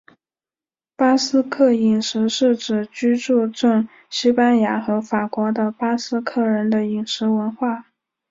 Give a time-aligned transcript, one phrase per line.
[0.95, 7.85] 巴斯克饮食是指居住证西班牙和法国的巴斯克人的饮食文化。